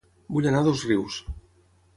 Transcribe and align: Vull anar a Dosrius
Vull 0.37 0.47
anar 0.51 0.63
a 0.65 0.67
Dosrius 0.69 1.19